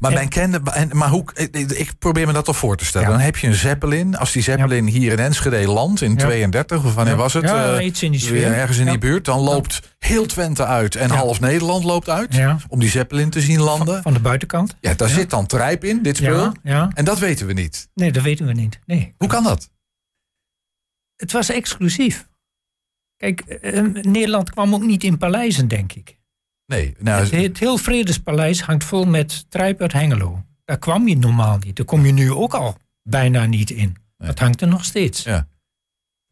Maar 0.00 0.10
En- 0.10 0.16
men 0.18 0.28
kende, 0.28 0.60
en, 0.72 0.90
maar 0.92 1.08
hoe, 1.08 1.24
ik, 1.50 1.92
probeer 1.98 2.26
me 2.26 2.32
dat 2.32 2.44
toch 2.44 2.56
voor 2.56 2.76
te 2.76 2.84
stellen. 2.84 3.06
Ja. 3.08 3.12
Dan 3.14 3.22
heb 3.22 3.36
je 3.36 3.46
een 3.46 3.54
Zeppelin. 3.54 4.16
Als 4.16 4.32
die 4.32 4.42
Zeppelin 4.42 4.86
hier 4.86 5.12
in 5.12 5.18
Enschede 5.18 5.66
landt 5.68 6.00
in 6.00 6.10
Ja. 6.10 6.16
32, 6.16 6.84
of 6.84 6.94
wanneer 6.94 7.16
was 7.16 7.32
het? 7.32 7.42
Ja, 7.44 7.76
Eh, 7.76 7.84
iets 7.86 8.02
in 8.02 8.10
die 8.10 8.20
sfeer. 8.20 8.52
ergens 8.52 8.78
in 8.78 8.86
die 8.86 8.98
buurt. 8.98 9.24
Dan 9.24 9.40
loopt 9.40 9.94
heel 9.98 10.26
Twente 10.26 10.66
uit 10.66 10.94
en 10.96 11.10
half 11.10 11.40
Nederland 11.40 11.84
loopt 11.84 12.08
uit. 12.08 12.40
Om 12.68 12.80
die 12.80 12.88
Zeppelin 12.90 13.30
te 13.30 13.40
zien 13.40 13.60
landen. 13.60 14.02
van 14.02 14.12
de 14.12 14.20
buitenkant. 14.20 14.76
Ja, 14.80 14.94
daar 14.94 15.08
zit 15.08 15.30
dan 15.30 15.46
trijp 15.46 15.84
in, 15.84 16.02
dit 16.02 16.16
spul. 16.16 16.52
En 16.94 17.04
dat 17.04 17.18
weten 17.18 17.46
we 17.46 17.52
niet. 17.52 17.88
Nee, 17.94 18.12
dat 18.12 18.22
weten 18.22 18.46
we 18.46 18.52
niet. 18.52 18.78
Nee. 18.86 19.14
Hoe 19.18 19.28
kan 19.28 19.42
dat? 19.44 19.70
Het 21.16 21.32
was 21.32 21.48
exclusief. 21.50 22.28
Kijk, 23.16 23.40
eh, 23.40 23.80
Nederland 24.02 24.50
kwam 24.50 24.74
ook 24.74 24.82
niet 24.82 25.04
in 25.04 25.18
paleizen, 25.18 25.68
denk 25.68 25.92
ik. 25.92 26.18
Nee, 26.72 26.94
nou, 26.98 27.22
Het, 27.22 27.30
het 27.30 27.58
heel 27.58 27.78
Vredespaleis 27.78 28.62
hangt 28.62 28.84
vol 28.84 29.04
met 29.04 29.44
trijp 29.48 29.80
uit 29.80 29.92
Hengelo. 29.92 30.42
Daar 30.64 30.78
kwam 30.78 31.08
je 31.08 31.16
normaal 31.16 31.58
niet. 31.58 31.76
Daar 31.76 31.86
kom 31.86 32.06
je 32.06 32.12
nu 32.12 32.32
ook 32.32 32.54
al 32.54 32.76
bijna 33.02 33.44
niet 33.44 33.70
in. 33.70 33.96
Dat 34.18 34.38
hangt 34.38 34.60
er 34.60 34.68
nog 34.68 34.84
steeds. 34.84 35.22
Ja. 35.22 35.46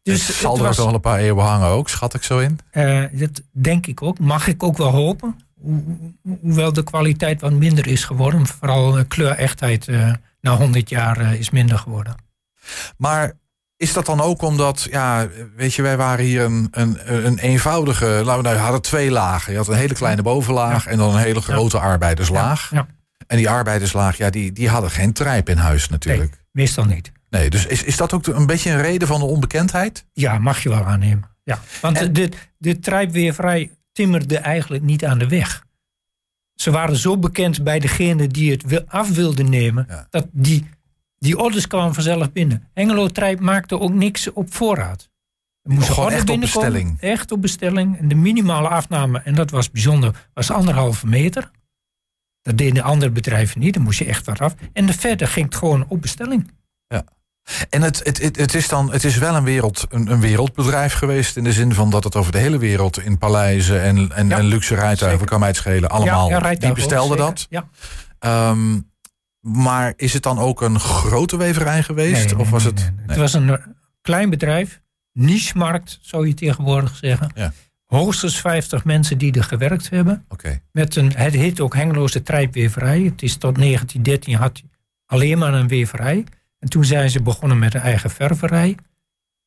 Dus 0.03 0.27
het 0.27 0.35
zal 0.35 0.51
het 0.51 0.61
er 0.61 0.67
was, 0.67 0.79
ook 0.79 0.83
nog 0.83 0.85
wel 0.85 0.95
een 0.95 1.01
paar 1.01 1.19
eeuwen 1.19 1.45
hangen 1.45 1.67
ook, 1.67 1.89
schat 1.89 2.13
ik 2.13 2.23
zo 2.23 2.39
in. 2.39 2.59
eh, 2.71 3.03
dat 3.11 3.41
denk 3.51 3.87
ik 3.87 4.01
ook. 4.01 4.19
Mag 4.19 4.47
ik 4.47 4.63
ook 4.63 4.77
wel 4.77 4.89
hopen. 4.91 5.35
Ho- 5.63 5.83
ho- 6.23 6.37
hoewel 6.41 6.73
de 6.73 6.83
kwaliteit 6.83 7.41
wat 7.41 7.51
minder 7.53 7.87
is 7.87 8.03
geworden. 8.03 8.47
Vooral 8.47 8.97
eh, 8.97 9.03
kleurechtheid 9.07 9.87
eh, 9.87 10.13
na 10.41 10.55
100 10.57 10.89
jaar 10.89 11.35
is 11.35 11.49
minder 11.49 11.77
geworden. 11.77 12.15
Maar 12.97 13.33
is 13.81 13.93
dat 13.93 14.05
dan 14.05 14.21
ook 14.21 14.41
omdat, 14.41 14.87
ja, 14.91 15.27
weet 15.55 15.73
je, 15.73 15.81
wij 15.81 15.97
waren 15.97 16.25
hier 16.25 16.41
een, 16.43 16.67
een, 16.71 17.25
een 17.25 17.37
eenvoudige, 17.39 18.05
laten 18.05 18.43
we 18.43 18.49
nou, 18.49 18.57
hadden 18.61 18.81
twee 18.81 19.11
lagen. 19.11 19.51
Je 19.51 19.57
had 19.57 19.67
een 19.67 19.75
hele 19.75 19.93
kleine 19.93 20.21
bovenlaag 20.21 20.85
en 20.87 20.97
dan 20.97 21.13
een 21.13 21.21
hele 21.21 21.41
grote 21.41 21.79
arbeiderslaag. 21.79 22.69
Ja, 22.73 22.87
En 23.27 23.37
die 23.37 23.49
arbeiderslaag, 23.49 24.17
ja, 24.17 24.29
die, 24.29 24.51
die 24.51 24.69
hadden 24.69 24.91
geen 24.91 25.13
trijp 25.13 25.49
in 25.49 25.57
huis 25.57 25.89
natuurlijk. 25.89 26.43
meestal 26.51 26.85
niet. 26.85 27.11
Nee, 27.29 27.49
dus 27.49 27.65
is, 27.65 27.83
is 27.83 27.97
dat 27.97 28.13
ook 28.13 28.27
een 28.27 28.45
beetje 28.45 28.71
een 28.71 28.81
reden 28.81 29.07
van 29.07 29.19
de 29.19 29.25
onbekendheid? 29.25 30.05
Ja, 30.13 30.37
mag 30.37 30.63
je 30.63 30.69
wel 30.69 30.85
aannemen. 30.85 31.29
Ja. 31.43 31.59
Want 31.81 31.97
En- 31.97 32.13
de, 32.13 32.29
de 32.57 32.79
trijpweervrij 32.79 33.71
timmerde 33.91 34.37
eigenlijk 34.37 34.83
niet 34.83 35.05
aan 35.05 35.17
de 35.17 35.27
weg. 35.27 35.63
Ze 36.55 36.71
waren 36.71 36.95
zo 36.95 37.17
bekend 37.17 37.63
bij 37.63 37.79
degene 37.79 38.27
die 38.27 38.51
het 38.51 38.63
wil- 38.63 38.83
af 38.87 39.09
wilden 39.09 39.49
nemen, 39.49 39.87
dat 40.09 40.27
die, 40.31 40.69
die 41.21 41.37
orders 41.39 41.67
kwamen 41.67 41.93
vanzelf 41.93 42.31
binnen. 42.31 42.67
Hengelo 42.73 43.07
Trijp 43.07 43.39
maakte 43.39 43.79
ook 43.79 43.93
niks 43.93 44.31
op 44.31 44.53
voorraad. 44.53 45.09
Er 45.61 45.71
moest 45.71 45.89
Gewoon 45.89 46.11
echt 46.11 46.29
op 46.29 46.39
bestelling. 46.39 46.97
Echt 46.99 47.31
op 47.31 47.41
bestelling. 47.41 47.99
En 47.99 48.07
de 48.07 48.15
minimale 48.15 48.67
afname, 48.67 49.19
en 49.19 49.35
dat 49.35 49.51
was 49.51 49.71
bijzonder, 49.71 50.29
was 50.33 50.51
anderhalve 50.51 51.07
meter. 51.07 51.51
Dat 52.41 52.57
deden 52.57 52.83
andere 52.83 53.11
bedrijven 53.11 53.59
niet, 53.59 53.73
dan 53.73 53.83
moest 53.83 53.99
je 53.99 54.05
echt 54.05 54.25
wat 54.25 54.39
af. 54.39 54.55
En 54.73 54.85
de 54.85 54.93
verder 54.93 55.27
ging 55.27 55.45
het 55.45 55.55
gewoon 55.55 55.85
op 55.87 56.01
bestelling. 56.01 56.51
En 57.69 57.81
het, 57.81 58.01
het, 58.03 58.21
het, 58.21 58.37
het 58.37 58.53
is 58.53 58.67
dan, 58.67 58.91
het 58.91 59.03
is 59.03 59.17
wel 59.17 59.35
een, 59.35 59.43
wereld, 59.43 59.85
een, 59.89 60.11
een 60.11 60.19
wereldbedrijf 60.19 60.93
geweest 60.93 61.37
in 61.37 61.43
de 61.43 61.53
zin 61.53 61.73
van 61.73 61.89
dat 61.89 62.03
het 62.03 62.15
over 62.15 62.31
de 62.31 62.37
hele 62.37 62.57
wereld 62.57 62.99
in 62.99 63.17
paleizen 63.17 63.81
en, 63.81 64.11
en, 64.11 64.27
Ja, 64.27 64.37
en 64.37 64.45
luxe 64.45 64.75
rijtuigen, 64.75 65.09
zeker. 65.09 65.25
kan 65.25 65.39
mij 65.39 65.47
het 65.47 65.57
schelen, 65.57 65.89
allemaal. 65.89 66.29
Ja, 66.29 66.49
ja, 66.49 66.55
die 66.55 66.73
bestelden 66.73 67.17
dat. 67.17 67.47
Ja. 67.49 67.67
Ehm, 68.19 68.79
maar 69.41 69.93
is 69.95 70.13
het 70.13 70.23
dan 70.23 70.39
ook 70.39 70.61
een 70.61 70.79
grote 70.79 71.37
weverij 71.37 71.83
geweest? 71.83 72.25
Nee, 72.25 72.39
of 72.39 72.49
was 72.49 72.63
nee, 72.63 72.73
het. 72.73 72.91
nee. 72.95 73.05
Het 73.07 73.17
was 73.17 73.33
een 73.33 73.59
klein 74.01 74.29
bedrijf, 74.29 74.81
niche-markt 75.11 75.99
zou 76.01 76.27
je 76.27 76.33
tegenwoordig 76.33 76.95
zeggen. 76.95 77.31
Ja. 77.35 77.53
Hoogstens 77.85 78.39
50 78.39 78.85
mensen 78.85 79.17
die 79.17 79.33
er 79.33 79.43
gewerkt 79.43 79.89
hebben. 79.89 80.25
Oké. 80.29 80.61
Met 80.71 80.95
een, 80.95 81.15
het 81.15 81.33
heet 81.33 81.59
ook 81.59 81.75
Hengeloze 81.75 82.23
Trijpweverij. 82.23 83.01
Het 83.01 83.21
is 83.21 83.37
tot 83.37 83.55
1913 83.55 84.35
had 84.35 84.61
alleen 85.05 85.37
maar 85.37 85.53
een 85.53 85.67
weverij. 85.67 86.23
En 86.59 86.69
toen 86.69 86.85
zijn 86.85 87.09
ze 87.09 87.21
begonnen 87.21 87.59
met 87.59 87.73
een 87.73 87.81
eigen 87.81 88.09
ververij. 88.09 88.77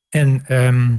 En 0.08 0.44
ehm, 0.46 0.92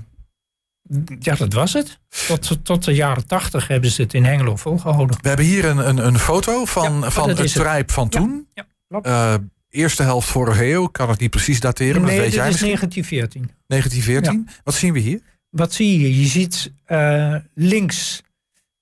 ja, 1.20 1.36
dat 1.36 1.54
was 1.54 1.74
het. 1.74 2.00
Tot, 2.28 2.66
tot 2.66 2.84
de 2.84 2.94
jaren 2.94 3.28
80 3.28 3.68
hebben 3.68 3.92
ze 3.92 4.02
het 4.02 4.14
in 4.14 4.26
Hengelo 4.26 4.56
volgehouden. 4.56 5.18
We 5.22 5.28
hebben 5.28 5.46
hier 5.46 5.66
een, 5.66 5.90
een, 5.90 6.06
een 6.06 6.20
foto 6.20 6.66
van, 6.66 7.00
Ja, 7.00 7.10
van 7.10 7.30
het 7.30 7.54
trijp 7.54 7.92
van 7.92 8.10
toen. 8.10 8.48
Ja. 8.54 8.66
Eh, 8.88 9.36
eerste 9.70 10.04
helft 10.04 10.28
vorige 10.28 10.66
eeuw. 10.66 10.84
Ik 10.86 10.92
kan 10.92 11.10
het 11.10 11.20
niet 11.20 11.30
precies 11.30 11.60
dateren, 11.60 12.02
maar 12.02 12.10
nee, 12.12 12.16
dat 12.20 12.24
weet 12.26 12.32
dit 12.32 12.40
jij 12.40 12.50
is 12.50 12.62
misschien. 12.62 12.92
1914. 12.98 13.50
1914. 13.68 14.62
Wat 14.64 14.74
zien 14.74 14.94
we 14.94 15.00
hier? 15.00 15.22
Wat 15.50 15.74
zie 15.74 16.00
je? 16.00 16.20
Je 16.22 16.26
ziet 16.28 16.72
eh, 16.86 17.36
links 17.54 18.22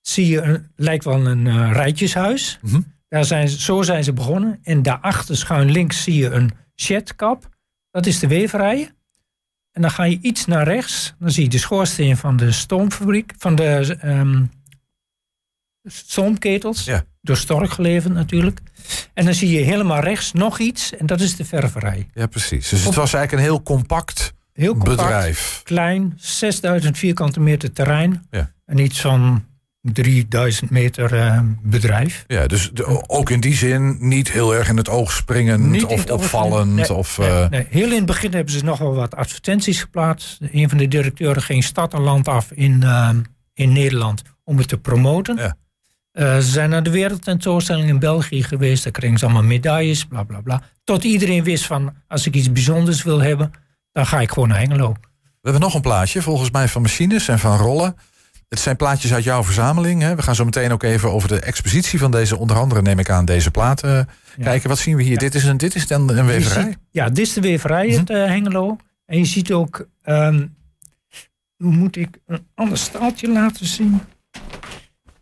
zie 0.00 0.26
je 0.28 0.40
een, 0.40 0.66
lijkt 0.76 1.04
wel 1.04 1.26
een 1.26 1.46
eh, 1.46 1.70
rijtjeshuis. 1.72 2.58
Mhm. 2.62 2.80
Daar 3.08 3.24
zijn, 3.24 3.48
ze- 3.48 3.60
zo 3.60 3.82
zijn 3.82 4.04
ze 4.04 4.12
begonnen. 4.12 4.58
En 4.62 4.82
daarachter 4.82 5.36
schuin 5.36 5.70
links 5.70 6.02
zie 6.02 6.14
je 6.14 6.30
een 6.30 6.50
shedkap. 6.76 7.48
Dat 7.90 8.06
is 8.06 8.18
de 8.18 8.26
weverij. 8.26 8.90
En 9.72 9.82
dan 9.82 9.90
ga 9.90 10.04
je 10.04 10.18
iets 10.20 10.44
naar 10.44 10.64
rechts. 10.64 11.14
Dan 11.18 11.30
zie 11.30 11.42
je 11.42 11.48
de 11.48 11.58
schoorsteen 11.58 12.16
van 12.16 12.36
de 12.36 12.52
stoomfabriek. 12.52 13.32
Van 13.38 13.54
de 13.54 13.96
ehm, 14.00 14.44
stoomketels. 15.84 16.84
Ja. 16.84 17.04
Door 17.20 17.36
Stork 17.36 17.70
geleverd 17.70 18.14
natuurlijk. 18.14 18.60
En 19.14 19.24
dan 19.24 19.34
zie 19.34 19.50
je 19.50 19.60
helemaal 19.64 20.00
rechts 20.00 20.32
nog 20.32 20.58
iets. 20.58 20.96
En 20.96 21.06
dat 21.06 21.20
is 21.20 21.36
de 21.36 21.44
ververij. 21.44 22.06
Ja, 22.14 22.26
precies. 22.26 22.68
Dus 22.68 22.84
het 22.84 22.94
was 22.94 23.12
eigenlijk 23.14 23.32
een 23.32 23.50
heel 23.50 23.62
compact, 23.62 24.32
Heel 24.52 24.72
compact. 24.72 24.96
bedrijf. 24.96 25.60
Klein. 25.64 26.12
6000 26.16 26.98
vierkante 26.98 27.40
meter 27.40 27.72
terrein. 27.72 28.26
Ja. 28.30 28.50
En 28.66 28.78
iets 28.78 29.00
van 29.00 29.44
3000 29.92 30.70
meter 30.70 31.14
eh, 31.14 31.40
bedrijf. 31.62 32.24
Ja, 32.26 32.46
dus 32.46 32.70
de- 32.72 33.08
ook 33.08 33.30
in 33.30 33.40
die 33.40 33.54
zin 33.54 33.96
niet 34.00 34.30
heel 34.30 34.54
erg 34.54 34.68
in 34.68 34.76
het 34.76 34.88
oog 34.88 35.12
springend 35.12 35.64
Niet 35.70 35.84
of 35.84 36.10
opvallend. 36.10 36.74
Nee, 36.74 36.92
of, 36.94 37.18
nee, 37.18 37.28
eh, 37.28 37.48
nee. 37.48 37.66
Heel 37.70 37.88
in 37.90 37.96
het 37.96 38.06
begin 38.06 38.32
hebben 38.34 38.52
ze 38.54 38.64
nog 38.64 38.78
wel 38.78 38.94
wat 38.94 39.14
advertenties 39.14 39.80
geplaatst. 39.80 40.38
Een 40.52 40.68
van 40.68 40.78
de 40.78 40.88
directeuren 40.88 41.42
ging 41.42 41.64
stad 41.64 41.92
en 41.94 42.00
land 42.00 42.28
af 42.28 42.50
in, 42.52 42.82
ehm, 42.82 43.20
in 43.54 43.72
Nederland 43.72 44.22
om 44.44 44.58
het 44.58 44.68
te 44.68 44.78
promoten. 44.78 45.36
Ja. 45.36 45.56
Eh, 46.14 46.34
ze 46.36 46.50
zijn 46.50 46.70
naar 46.70 46.82
de 46.82 46.90
wereldtentoonstelling 46.90 47.88
in 47.88 47.98
België 47.98 48.42
geweest. 48.42 48.82
Daar 48.84 48.92
kregen 48.92 49.18
ze 49.18 49.24
allemaal 49.24 49.42
medailles, 49.42 50.04
bla 50.04 50.22
bla 50.22 50.40
bla. 50.40 50.62
Tot 50.84 51.04
iedereen 51.04 51.44
wist 51.44 51.66
van, 51.66 51.94
als 52.08 52.26
ik 52.26 52.34
iets 52.34 52.52
bijzonders 52.52 53.02
wil 53.02 53.20
hebben, 53.22 53.52
dan 53.92 54.06
ga 54.06 54.20
ik 54.20 54.30
gewoon 54.32 54.48
naar 54.48 54.58
Hengelo. 54.58 54.92
We 55.20 55.50
hebben 55.50 55.60
nog 55.60 55.74
een 55.74 55.80
plaatje, 55.80 56.22
volgens 56.22 56.50
mij 56.50 56.68
van 56.68 56.82
machines 56.82 57.28
en 57.28 57.38
van 57.38 57.56
rollen. 57.56 57.96
Het 58.48 58.58
zijn 58.62 58.76
plaatjes 58.76 59.12
uit 59.12 59.24
jouw 59.24 59.44
verzameling. 59.44 60.02
Hè? 60.02 60.14
We 60.16 60.22
gaan 60.22 60.34
zo 60.34 60.44
meteen 60.44 60.72
ook 60.72 60.82
even 60.82 61.12
over 61.12 61.28
de 61.28 61.40
expositie 61.40 61.98
van 61.98 62.10
deze, 62.10 62.38
onder 62.38 62.56
andere 62.56 62.82
neem 62.82 62.98
ik 62.98 63.10
aan, 63.10 63.24
deze 63.24 63.50
platen 63.50 63.90
Ja. 63.90 64.06
kijken. 64.42 64.68
Wat 64.68 64.78
zien 64.78 64.96
we 64.96 65.02
hier? 65.02 65.18
Dit 65.18 65.34
is 65.34 65.44
een, 65.44 65.56
dit 65.56 65.74
is 65.74 65.86
dan 65.86 66.10
een 66.10 66.26
weverij. 66.26 66.62
ziet- 66.64 66.78
ja, 66.90 67.08
dit 67.08 67.18
is 67.26 67.32
de 67.32 67.40
weverij 67.40 67.86
in 67.86 68.06
eh, 68.06 68.24
Hengelo. 68.26 68.76
En 69.06 69.18
je 69.18 69.24
ziet 69.24 69.52
ook, 69.52 69.86
ehm, 70.02 70.46
moet 71.56 71.96
ik 71.96 72.18
een 72.26 72.46
ander 72.54 72.78
staaltje 72.78 73.28
laten 73.28 73.66
zien? 73.66 74.00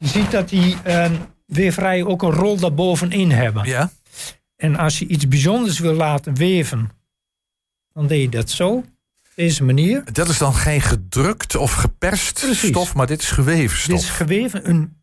Je 0.03 0.09
ziet 0.09 0.31
dat 0.31 0.49
die 0.49 0.77
ehm 0.83 1.13
weverij 1.47 2.05
ook 2.05 2.23
een 2.23 2.31
rol 2.31 2.57
daarbovenin 2.57 3.31
hebben. 3.31 3.65
Ja, 3.67 3.91
En 4.57 4.77
als 4.77 4.99
je 4.99 5.07
iets 5.07 5.29
bijzonders 5.29 5.79
wil 5.79 5.95
laten 5.95 6.35
weven, 6.35 6.91
dan 7.93 8.07
deed 8.07 8.21
je 8.23 8.29
dat 8.29 8.51
zo, 8.51 8.71
op 8.75 8.87
deze 9.35 9.65
manier. 9.65 10.05
dat 10.13 10.29
is 10.29 10.39
dan 10.39 10.55
geen 10.55 10.81
gedrukt 10.81 11.57
of 11.57 11.73
geperst 11.73 12.41
Precies. 12.41 12.69
stof, 12.69 12.95
maar 12.95 13.07
dit 13.07 13.23
is 13.23 13.31
geweven 13.31 13.79
stof. 13.79 13.95
Dit 13.97 14.05
is 14.05 14.11
geweven, 14.11 14.69
een, 14.69 15.02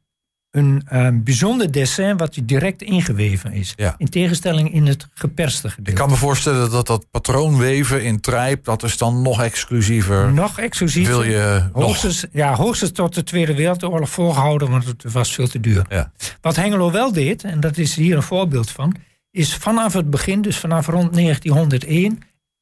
een 0.52 0.82
ehm, 0.86 1.24
bijzonder 1.24 1.72
dessin 1.72 2.18
wat 2.18 2.38
direct 2.44 2.82
ingeweven 2.82 3.52
is. 3.52 3.74
Ja. 3.76 3.96
In 3.98 4.10
tegenstelling 4.10 4.74
in 4.74 4.88
het 4.88 5.08
geperste 5.14 5.68
Ik 5.68 5.74
gedeelte. 5.74 6.00
kan 6.02 6.10
me 6.10 6.16
voorstellen 6.16 6.72
dat 6.72 6.88
dat 6.88 7.06
patroonweven 7.12 8.04
in 8.04 8.20
trijp, 8.20 8.64
dat 8.64 8.84
is 8.84 8.98
dan 8.98 9.22
nog 9.22 9.42
exclusiever. 9.42 10.34
Nog 10.34 10.60
exclusief. 10.60 11.08
Wil 11.08 11.24
je 11.24 11.70
nog... 11.74 11.84
Hoogstens, 11.84 12.26
ja, 12.32 12.56
hoogstens 12.56 12.92
tot 12.92 13.16
de 13.16 13.24
Tweede 13.24 13.56
Wereldoorlog 13.56 14.10
volgehouden, 14.10 14.70
want 14.70 14.86
het 14.86 15.04
was 15.12 15.34
veel 15.34 15.48
te 15.48 15.60
duur. 15.60 15.86
Ja. 15.90 16.12
Wat 16.42 16.56
Hengelo 16.56 16.92
wel 16.92 17.12
deed, 17.12 17.44
en 17.44 17.60
dat 17.60 17.78
is 17.78 17.96
hier 17.96 18.16
een 18.16 18.24
voorbeeld 18.24 18.72
van, 18.72 18.96
is 19.32 19.56
vanaf 19.56 19.94
het 19.94 20.10
begin, 20.10 20.42
dus 20.42 20.58
vanaf 20.58 20.88
rond 20.88 21.14
1901, 21.14 22.20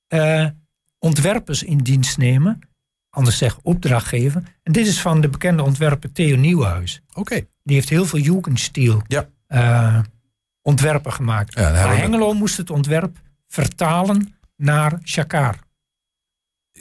eh, 0.07 0.45
ontwerpers 0.99 1.63
in 1.63 1.77
dienst 1.77 2.17
nemen. 2.17 2.59
Anders 3.17 3.37
zeg 3.37 3.57
opdrachtgeven. 3.61 4.45
En 4.63 4.71
dit 4.71 4.87
is 4.87 5.01
van 5.01 5.21
de 5.21 5.29
bekende 5.29 5.63
ontwerper 5.63 6.11
Theo 6.11 6.35
Nieuwenhuis. 6.35 7.01
Oké. 7.13 7.45
Die 7.63 7.75
heeft 7.75 7.89
heel 7.89 8.05
veel 8.05 8.19
Jugendstil 8.19 9.01
Ja. 9.07 9.27
eh, 9.47 9.99
ontwerpen 10.61 11.13
gemaakt. 11.13 11.53
Ja, 11.59 11.69
maar 11.71 11.97
Hengelo 11.97 12.33
moest 12.33 12.57
het 12.57 12.69
ontwerp 12.69 13.17
vertalen 13.47 14.33
naar 14.55 14.99
Chakar. 15.03 15.55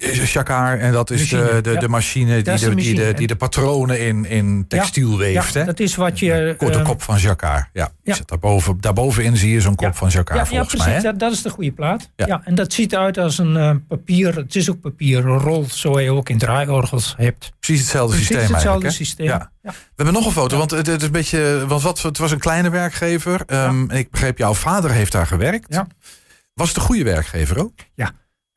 Chakar, 0.01 0.79
en 0.79 0.93
dat 0.93 1.11
is 1.11 1.29
de, 1.29 1.37
Machine, 1.37 1.61
de, 1.61 1.71
ja. 1.71 1.81
de 1.81 1.89
machine 1.89 2.43
die, 2.43 2.43
de, 2.43 2.69
de 2.69 2.75
die, 2.75 2.95
de, 2.95 3.13
die 3.15 3.27
de 3.27 3.37
patronen 3.37 4.01
in, 4.01 4.25
in 4.25 4.65
textiel 4.69 5.19
weeft. 5.19 5.53
ja, 5.53 5.61
hè? 5.61 5.67
dat 5.67 5.81
is 5.81 5.95
wat 5.95 6.19
je... 6.19 6.55
Korte 6.57 6.79
eh, 6.79 6.85
kop 6.85 7.03
van 7.03 7.19
Jacquard. 7.19 7.69
Ja, 7.73 7.91
ja. 8.03 8.15
Zit 8.15 8.29
daarboven, 8.29 8.81
daarbovenin 8.81 9.37
zie 9.37 9.53
je 9.53 9.61
zo'n 9.61 9.75
kop 9.75 9.87
Ja. 9.87 9.95
van 9.95 10.09
Jacquard 10.09 10.39
ja, 10.39 10.45
ja, 10.45 10.49
volgens 10.49 10.69
precies. 10.69 10.87
mij. 10.87 10.97
Hè? 10.97 11.03
Dat, 11.03 11.19
dat 11.19 11.33
is 11.33 11.43
de 11.43 11.51
goede 11.51 11.73
plaat. 11.73 12.11
Ja. 12.17 12.27
Ja. 12.27 12.41
en 12.45 12.55
dat 12.55 12.73
ziet 12.73 12.93
eruit 12.93 13.19
als 13.19 13.39
een 13.39 13.57
eh, 13.57 13.75
papier. 13.89 14.37
Het 14.37 14.57
is 14.57 14.71
ook 14.71 14.81
papier, 14.81 15.27
een 15.27 15.39
rol, 15.39 15.65
zo 15.69 16.01
je 16.01 16.13
ook 16.13 16.29
in 16.29 16.39
draaiorgels 16.39 17.15
hebt. 17.17 17.53
Precies 17.61 17.81
hetzelfde 17.81 18.17
Precies 18.17 18.37
systeem 18.37 18.55
hetzelfde. 18.55 19.25
Ja. 19.25 19.51
Ja. 19.63 19.71
We 19.73 19.73
hebben 19.97 20.15
nog 20.15 20.27
een 20.27 20.33
foto, 20.33 20.59
want 20.59 20.71
het, 20.71 20.87
het 20.87 21.01
is 21.01 21.07
een 21.07 21.13
beetje, 21.13 21.65
want 21.67 21.83
wat, 21.83 22.03
het 22.03 22.19
was 22.19 22.31
een 22.31 22.39
kleine 22.39 22.71
werkgever. 22.71 23.43
Ehm, 23.47 23.91
en 23.91 23.97
ik 23.97 24.11
begreep, 24.11 24.39
jouw 24.39 24.55
vader 24.55 24.91
heeft 24.91 25.13
daar 25.13 25.27
gewerkt. 25.27 25.67
Ja. 25.69 25.87
Was 26.55 26.77
een 26.77 26.83
goede 26.83 27.05
werkgever 27.05 27.59
ook? 27.59 27.75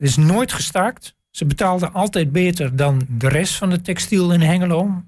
Het 0.00 0.08
is 0.08 0.16
nooit 0.16 0.52
gestaakt. 0.52 1.14
Ze 1.30 1.44
betaalden 1.44 1.92
altijd 1.92 2.32
beter 2.32 2.76
dan 2.76 3.06
de 3.08 3.28
rest 3.28 3.54
van 3.54 3.70
het 3.70 3.84
textiel 3.84 4.32
in 4.32 4.40
Hengelo. 4.40 5.02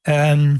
Ehm, 0.00 0.56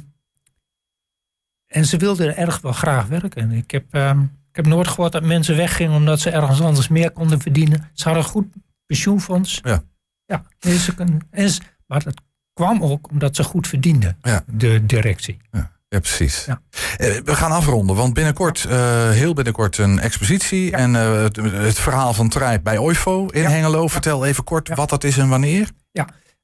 en 1.66 1.84
ze 1.84 1.96
wilden 1.96 2.26
er 2.26 2.36
erg 2.36 2.60
wel 2.60 2.72
graag 2.72 3.06
werken. 3.06 3.50
Ik 3.50 3.70
heb, 3.70 3.94
ehm, 3.94 4.20
ik 4.22 4.56
heb 4.56 4.66
nooit 4.66 4.88
gehoord 4.88 5.12
dat 5.12 5.22
mensen 5.24 5.56
weggingen 5.56 5.96
omdat 5.96 6.20
ze 6.20 6.30
ergens 6.30 6.60
anders 6.60 6.88
meer 6.88 7.10
konden 7.10 7.40
verdienen. 7.40 7.90
Ze 7.92 8.04
hadden 8.04 8.22
een 8.22 8.28
goed 8.30 8.46
pensioenfonds. 8.86 9.60
Ja. 9.62 9.82
ja 10.24 10.44
ze 10.60 10.94
kunnen, 10.94 11.20
en 11.30 11.50
ze- 11.50 11.62
maar 11.86 12.02
dat 12.04 12.20
kwam 12.52 12.82
ook 12.82 13.10
omdat 13.10 13.36
ze 13.36 13.44
goed 13.44 13.68
verdienden, 13.68 14.16
Ja. 14.22 14.44
de 14.46 14.86
directie. 14.86 15.36
Ja, 15.52 15.72
precies. 15.98 16.44
Ja. 16.44 16.60
Eh, 16.96 17.16
we 17.24 17.34
gaan 17.34 17.50
afronden, 17.50 17.96
want 17.96 18.14
binnenkort, 18.14 18.64
eh, 18.64 19.10
heel 19.10 19.34
binnenkort 19.34 19.78
een 19.78 19.98
expositie. 19.98 20.70
Ja. 20.70 20.76
En 20.78 20.96
eh, 20.96 21.22
het, 21.22 21.36
het 21.36 21.78
verhaal 21.78 22.12
van 22.14 22.28
Trijp 22.28 22.62
bij 22.62 22.78
OIFO 22.78 23.26
in 23.26 23.42
Ja. 23.42 23.48
Hengelo. 23.50 23.88
Vertel 23.88 24.24
even 24.26 24.44
kort 24.44 24.68
Ja. 24.68 24.74
wat 24.74 24.88
dat 24.88 25.04
is 25.04 25.18
en 25.18 25.28
wanneer. 25.28 25.70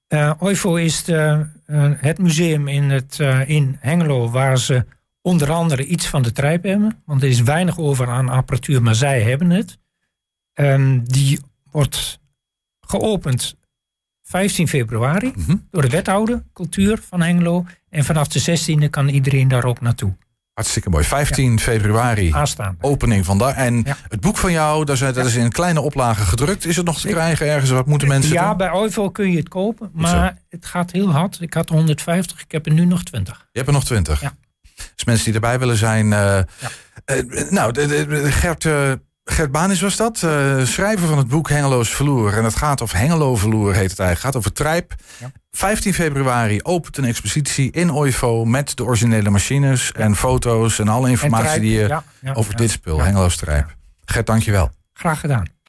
Eh 0.06 0.32
OIFO 0.38 0.74
is 0.76 1.04
de, 1.04 1.46
het 1.96 2.18
museum 2.18 2.68
in, 2.68 2.90
het, 2.90 3.18
in 3.46 3.76
Hengelo 3.80 4.30
waar 4.30 4.58
ze 4.58 4.84
onder 5.22 5.52
andere 5.52 5.84
iets 5.84 6.06
van 6.06 6.22
de 6.22 6.32
trijp 6.32 6.62
hebben. 6.64 7.02
Want 7.06 7.22
er 7.22 7.28
is 7.28 7.42
weinig 7.42 7.78
over 7.78 8.08
aan 8.08 8.28
apparatuur, 8.28 8.82
maar 8.82 8.94
zij 8.94 9.22
hebben 9.22 9.50
het. 9.50 9.78
Ehm, 10.52 11.00
die 11.04 11.40
wordt 11.70 12.18
geopend 12.80 13.56
15 14.22 14.68
februari 14.68 15.32
Mhm. 15.36 15.56
door 15.70 15.82
de 15.82 15.88
wethouder 15.88 16.42
cultuur 16.52 17.00
van 17.08 17.20
Hengelo. 17.22 17.64
En 17.90 18.04
vanaf 18.04 18.28
de 18.28 18.58
16e 18.84 18.90
kan 18.90 19.08
iedereen 19.08 19.48
daar 19.48 19.64
ook 19.64 19.80
naartoe. 19.80 20.16
Hartstikke 20.54 20.90
mooi. 20.90 21.04
15 21.04 21.60
februari. 21.60 22.32
Aanstaan. 22.32 22.76
Opening 22.80 23.24
vandaag. 23.24 23.54
En 23.54 23.82
Ja. 23.84 23.96
het 24.08 24.20
boek 24.20 24.36
van 24.36 24.52
jou, 24.52 24.84
dat 24.84 24.94
is, 24.94 25.00
dat 25.14 25.26
is 25.26 25.34
in 25.34 25.50
kleine 25.52 25.80
oplagen 25.80 26.26
gedrukt. 26.26 26.64
Is 26.64 26.76
het 26.76 26.86
nog 26.86 27.00
te 27.00 27.08
krijgen 27.08 27.46
ergens? 27.46 27.70
Wat 27.70 27.86
moeten 27.86 28.08
mensen 28.08 28.32
Ja, 28.32 28.48
doen? 28.48 28.56
bij 28.56 28.70
OIFO 28.72 29.10
kun 29.10 29.30
je 29.30 29.36
het 29.36 29.48
kopen, 29.48 29.90
maar 29.92 30.36
het 30.48 30.66
gaat 30.66 30.90
heel 30.90 31.10
hard. 31.10 31.40
Ik 31.40 31.54
had 31.54 31.68
150, 31.68 32.40
ik 32.42 32.52
heb 32.52 32.66
er 32.66 32.72
nu 32.72 32.84
nog 32.84 33.02
20. 33.02 33.36
Je 33.52 33.58
hebt 33.58 33.66
er 33.66 33.74
nog 33.74 33.84
twintig. 33.84 34.20
Ja. 34.20 34.32
Dus 34.94 35.04
mensen 35.04 35.24
die 35.24 35.34
erbij 35.34 35.58
willen 35.58 35.76
zijn. 35.76 36.12
eh, 36.12 36.38
eh, 36.38 36.44
nou, 37.50 37.72
de, 37.72 37.86
de- 37.86 38.06
de- 38.06 38.32
Gert, 38.32 38.64
eh, 38.64 38.92
Gert 39.30 39.50
Banis 39.50 39.80
was 39.80 39.96
dat. 39.96 40.22
eh, 40.22 40.64
schrijver 40.64 41.08
van 41.08 41.18
het 41.18 41.28
boek 41.28 41.48
Hengeloos 41.48 41.94
Verloer. 41.94 42.36
En 42.36 42.44
het 42.44 42.56
gaat 42.56 42.82
over 42.82 42.98
Hengelo 42.98 43.36
Verloer, 43.36 43.74
heet 43.74 43.90
het 43.90 43.98
eigenlijk. 43.98 44.10
Het 44.10 44.20
gaat 44.20 44.36
over 44.36 44.52
Trijp. 44.52 44.94
Ja. 45.18 45.30
15 45.50 45.94
februari 45.94 46.62
opent 46.62 46.96
een 46.96 47.04
expositie 47.04 47.70
in 47.72 47.92
OIFO 47.92 48.44
met 48.44 48.76
de 48.76 48.84
originele 48.84 49.30
machines 49.30 49.92
en 49.92 50.16
foto's 50.16 50.78
en 50.78 50.88
alle 50.88 51.10
informatie 51.10 51.48
En 51.48 51.60
die 51.60 51.72
je 51.72 51.88
ja, 51.88 52.04
ja, 52.20 52.32
over 52.32 52.56
dit 52.56 52.70
spul. 52.70 53.00
Hengeloos 53.00 53.36
Trijp. 53.36 53.76
Gert, 54.04 54.26
dankjewel. 54.26 54.70
Graag 54.92 55.20
gedaan. 55.20 55.59